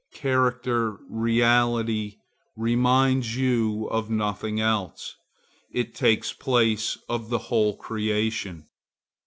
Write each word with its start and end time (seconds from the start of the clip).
Character, 0.15 0.97
reality, 1.11 2.17
reminds 2.55 3.35
you 3.37 3.85
of 3.91 4.09
nothing 4.09 4.59
else; 4.59 5.15
it 5.71 5.93
takes 5.93 6.33
place 6.33 6.97
of 7.07 7.29
the 7.29 7.37
whole 7.37 7.77
creation. 7.77 8.65